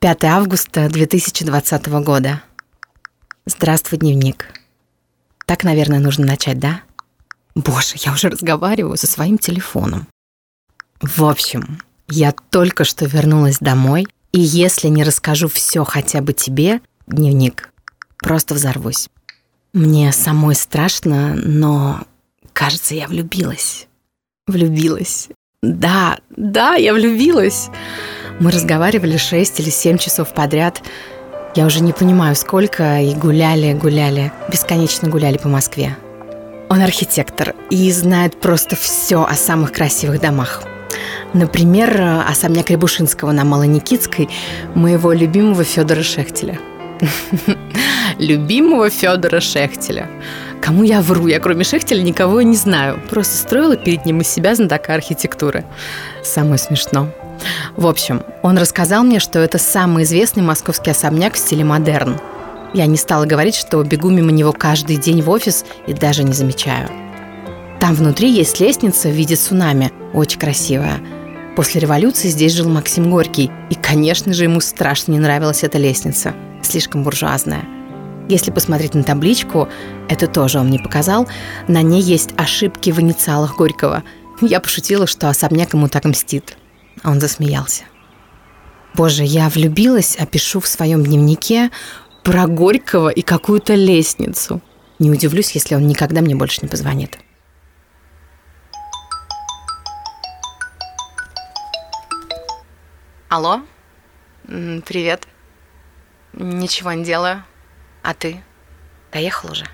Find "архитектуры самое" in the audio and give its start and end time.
54.94-56.58